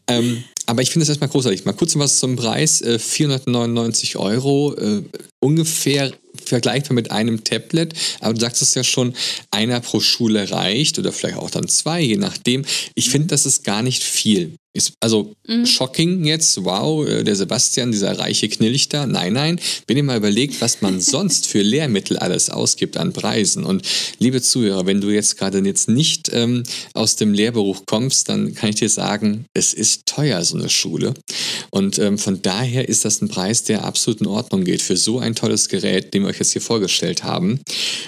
[0.08, 1.66] Ähm, aber ich finde es erstmal großartig.
[1.66, 2.82] Mal kurz was zum Preis.
[2.82, 5.04] Äh, 499 Euro, äh,
[5.40, 6.12] ungefähr
[6.50, 7.94] vergleichbar mit einem Tablet.
[8.20, 9.14] Aber du sagst es ja schon,
[9.52, 12.66] einer pro Schule reicht oder vielleicht auch dann zwei, je nachdem.
[12.96, 14.56] Ich finde, das ist gar nicht viel.
[14.76, 15.66] Ist also mhm.
[15.66, 19.08] shocking jetzt, wow, äh, der Sebastian, dieser reiche Knilchter.
[19.08, 23.64] Nein, nein, wenn ihr mal überlegt, was man sonst für Lehrmittel alles ausgibt an Preisen.
[23.64, 23.84] Und
[24.20, 28.72] liebe Zuhörer, wenn du jetzt gerade jetzt nicht ähm, aus dem Lehrberuf kommst, dann kann
[28.72, 31.14] ich dir sagen, es ist teuer, so eine Schule.
[31.72, 35.20] Und ähm, von daher ist das ein Preis, der absolut in Ordnung geht für so
[35.20, 37.62] ein tolles Gerät, den wir euch jetzt hier vorgestellt haben.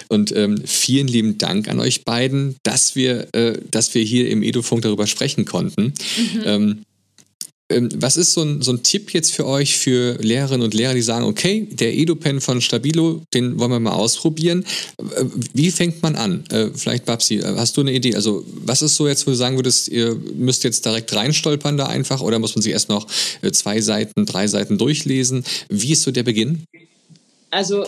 [0.08, 4.42] Und ähm, vielen lieben Dank an euch beiden, dass wir, äh, dass wir hier im
[4.42, 5.94] Edufunk darüber sprechen konnten.
[6.34, 6.42] Mhm.
[6.58, 6.84] Ähm,
[7.70, 10.94] ähm, was ist so ein, so ein Tipp jetzt für euch, für Lehrerinnen und Lehrer,
[10.94, 14.64] die sagen, okay, der EduPen von Stabilo, den wollen wir mal ausprobieren.
[14.98, 16.44] Äh, wie fängt man an?
[16.50, 18.14] Äh, vielleicht, Babsi, äh, hast du eine Idee?
[18.14, 21.86] Also, was ist so jetzt, wo du sagen würdest, ihr müsst jetzt direkt reinstolpern da
[21.86, 23.06] einfach oder muss man sich erst noch
[23.52, 25.44] zwei Seiten, drei Seiten durchlesen?
[25.68, 26.64] Wie ist so der Beginn?
[27.50, 27.84] Also,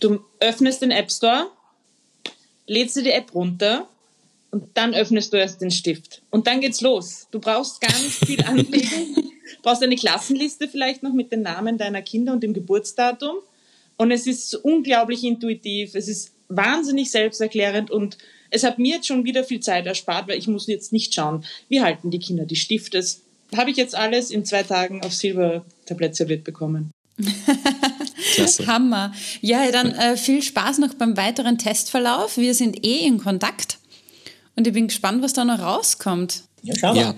[0.00, 1.46] du öffnest den App Store,
[2.66, 3.86] lädst dir die App runter
[4.52, 6.22] und dann öffnest du erst den Stift.
[6.30, 7.26] Und dann geht's los.
[7.30, 9.14] Du brauchst gar nicht viel anlegen.
[9.14, 13.36] Du brauchst eine Klassenliste vielleicht noch mit den Namen deiner Kinder und dem Geburtsdatum.
[13.96, 15.94] Und es ist unglaublich intuitiv.
[15.94, 18.18] Es ist wahnsinnig selbsterklärend und
[18.50, 21.44] es hat mir jetzt schon wieder viel Zeit erspart, weil ich muss jetzt nicht schauen,
[21.70, 22.98] wie halten die Kinder die Stifte.
[22.98, 23.22] Das
[23.56, 26.90] habe ich jetzt alles in zwei Tagen auf Silbertablett serviert bekommen.
[28.34, 28.66] Klasse.
[28.66, 29.14] Hammer.
[29.40, 32.36] Ja, dann äh, viel Spaß noch beim weiteren Testverlauf.
[32.36, 33.78] Wir sind eh in Kontakt.
[34.56, 36.42] Und ich bin gespannt, was da noch rauskommt.
[36.62, 37.00] Ja, schau mal.
[37.00, 37.14] Ja.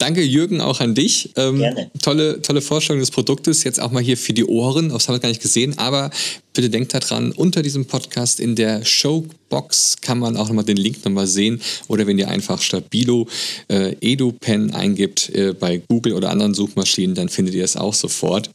[0.00, 1.30] Danke, Jürgen, auch an dich.
[1.36, 1.90] Ähm, Gerne.
[2.00, 3.64] Tolle, tolle Vorstellung des Produktes.
[3.64, 4.88] Jetzt auch mal hier für die Ohren.
[4.88, 5.76] Das haben wir gar nicht gesehen.
[5.76, 6.10] Aber
[6.54, 11.04] bitte denkt daran, unter diesem Podcast in der Showbox kann man auch nochmal den Link
[11.04, 11.60] nochmal sehen.
[11.88, 13.28] Oder wenn ihr einfach Stabilo
[13.68, 18.48] äh, EduPen eingibt äh, bei Google oder anderen Suchmaschinen, dann findet ihr es auch sofort.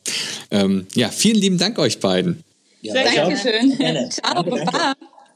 [0.50, 2.44] Ähm, ja, vielen lieben Dank euch beiden.
[2.82, 4.10] Ja, Sehr gerne schön.
[4.10, 4.96] Ciao, Baba.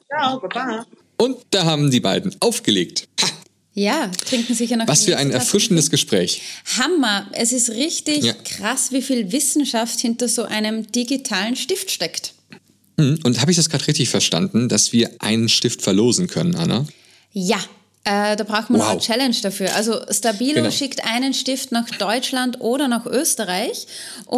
[0.10, 0.88] Ciao, Baba.
[1.22, 3.08] Und da haben die beiden aufgelegt.
[3.22, 3.28] Ha!
[3.74, 4.88] Ja, trinken sicher noch.
[4.88, 6.42] Was für ein erfrischendes Gespräch.
[6.78, 7.28] Hammer.
[7.34, 8.34] Es ist richtig ja.
[8.34, 12.34] krass, wie viel Wissenschaft hinter so einem digitalen Stift steckt.
[12.98, 16.88] Hm, und habe ich das gerade richtig verstanden, dass wir einen Stift verlosen können, Anna?
[17.32, 17.60] Ja,
[18.06, 18.90] äh, da braucht man wow.
[18.90, 19.76] eine Challenge dafür.
[19.76, 20.72] Also Stabilo genau.
[20.72, 23.88] schickt einen Stift nach Deutschland oder nach Österreich.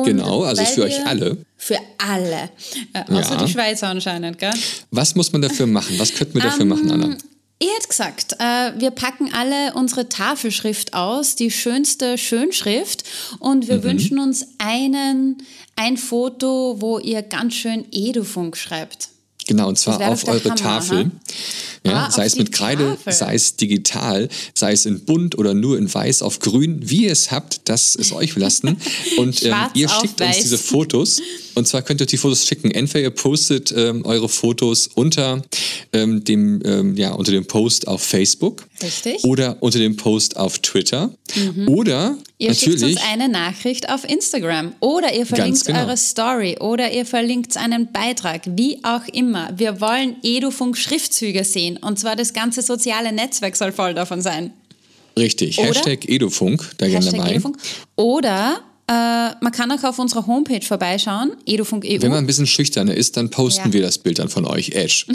[0.04, 1.38] genau, also für euch alle.
[1.58, 2.50] Für alle.
[2.94, 3.46] Äh, außer ja.
[3.46, 4.54] die Schweizer anscheinend, gell?
[4.90, 5.98] Was muss man dafür machen?
[6.00, 7.18] Was könnten wir dafür um, machen, Anna?
[7.60, 13.04] Ich hätte gesagt, äh, wir packen alle unsere Tafelschrift aus, die schönste Schönschrift,
[13.38, 13.84] und wir mhm.
[13.84, 15.44] wünschen uns einen,
[15.76, 19.11] ein Foto, wo ihr ganz schön Edufunk schreibt.
[19.52, 21.06] Genau, und zwar auf eure Hammer, Tafel.
[21.06, 21.12] Ha?
[21.84, 23.12] Ja, ah, sei es mit Kreide, Tafel.
[23.12, 27.12] sei es digital, sei es in bunt oder nur in weiß auf grün, wie ihr
[27.12, 28.78] es habt, das ist euch belassen.
[29.18, 30.36] Und ähm, ihr schickt weiß.
[30.36, 31.22] uns diese Fotos.
[31.56, 32.72] Und zwar könnt ihr die Fotos schicken.
[32.72, 35.42] Entweder ihr postet ähm, eure Fotos unter
[35.94, 38.66] ähm, dem, ähm, ja, unter dem Post auf Facebook.
[38.82, 39.24] Richtig.
[39.24, 41.14] Oder unter dem Post auf Twitter.
[41.36, 41.68] Mhm.
[41.68, 44.74] Oder ihr natürlich, schickt uns eine Nachricht auf Instagram.
[44.80, 45.82] Oder ihr verlinkt genau.
[45.82, 46.58] eure Story.
[46.60, 48.42] Oder ihr verlinkt einen Beitrag.
[48.46, 49.52] Wie auch immer.
[49.56, 51.78] Wir wollen Edufunk-Schriftzüge sehen.
[51.78, 54.54] Und zwar das ganze soziale Netzwerk soll voll davon sein.
[55.18, 55.58] Richtig.
[55.60, 57.32] Oder, Hashtag Edufunk, da gehen dabei.
[57.32, 57.58] Edufunk.
[57.96, 58.62] Oder
[58.94, 62.02] man kann auch auf unserer Homepage vorbeischauen, edufunk.eu.
[62.02, 63.74] Wenn man ein bisschen schüchterner ist, dann posten ja.
[63.74, 65.06] wir das Bild dann von euch, Ash.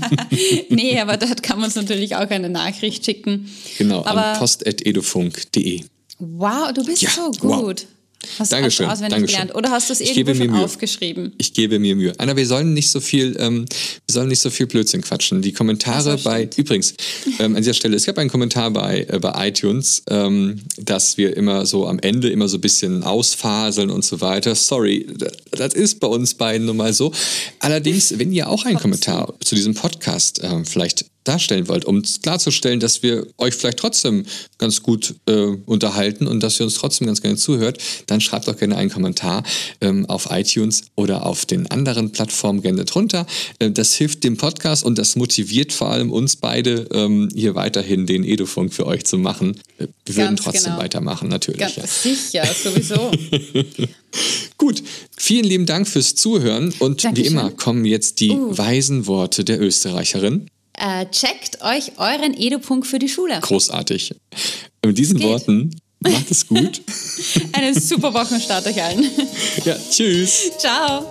[0.68, 3.50] nee, aber dort kann man uns natürlich auch eine Nachricht schicken.
[3.78, 5.82] Genau, aber an post.edufunk.de.
[6.18, 7.42] Wow, du bist ja, so gut.
[7.42, 7.74] Wow.
[8.38, 9.40] Hast Dankeschön, du auswendig Dankeschön.
[9.40, 11.32] gelernt oder hast du es irgendwo schon aufgeschrieben?
[11.38, 12.12] Ich gebe mir Mühe.
[12.18, 13.66] Anna, wir sollen nicht so viel, ähm,
[14.06, 15.42] wir sollen nicht so viel Blödsinn quatschen.
[15.42, 16.94] Die Kommentare bei, übrigens,
[17.38, 21.36] ähm, an dieser Stelle, es gab einen Kommentar bei, äh, bei iTunes, ähm, dass wir
[21.36, 24.54] immer so am Ende immer so ein bisschen ausfaseln und so weiter.
[24.54, 25.06] Sorry,
[25.50, 27.12] das ist bei uns beiden nun mal so.
[27.60, 32.80] Allerdings, wenn ihr auch einen Kommentar zu diesem Podcast ähm, vielleicht darstellen wollt, um klarzustellen,
[32.80, 34.24] dass wir euch vielleicht trotzdem
[34.58, 38.56] ganz gut äh, unterhalten und dass ihr uns trotzdem ganz gerne zuhört, dann schreibt doch
[38.56, 39.42] gerne einen Kommentar
[39.80, 43.26] ähm, auf iTunes oder auf den anderen Plattformen gerne drunter.
[43.58, 48.06] Äh, das hilft dem Podcast und das motiviert vor allem uns beide, ähm, hier weiterhin
[48.06, 49.60] den Edufunk für euch zu machen.
[49.78, 50.78] Äh, wir würden trotzdem genau.
[50.78, 51.60] weitermachen, natürlich.
[51.60, 51.86] Ganz ja.
[51.86, 53.10] sicher, sowieso.
[54.58, 54.82] Gut,
[55.16, 57.24] vielen lieben Dank fürs Zuhören und Dankeschön.
[57.24, 58.56] wie immer kommen jetzt die uh.
[58.56, 60.48] weisen Worte der Österreicherin.
[60.78, 63.38] Äh, checkt euch euren Edu-Punkt für die Schule.
[63.40, 64.14] Großartig.
[64.84, 65.70] Mit diesen Worten,
[66.00, 66.82] macht es gut.
[67.52, 69.08] Einen super Wochenstart euch allen.
[69.64, 70.50] Ja, tschüss.
[70.58, 71.06] Ciao.